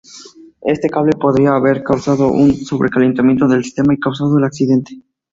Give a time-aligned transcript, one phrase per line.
[0.63, 4.99] Este cable podría haber causado un sobrecalentamiento del sistema y causado el accidente.